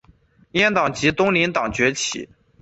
[0.53, 2.27] 阉党及东林党崛起。